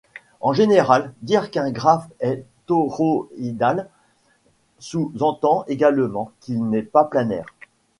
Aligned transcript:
En 0.39 0.51
général 0.51 1.13
dire 1.21 1.51
qu'un 1.51 1.69
graphe 1.69 2.07
est 2.21 2.43
toroïdal 2.65 3.87
sous-entend 4.79 5.63
également 5.67 6.31
qu'il 6.39 6.65
n'est 6.71 6.81
pas 6.81 7.03
planaire. 7.05 7.45